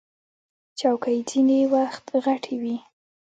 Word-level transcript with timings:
چوکۍ 0.79 1.19
ځینې 1.29 1.59
وخت 1.73 2.05
غټې 2.23 2.55
وي. 2.61 2.77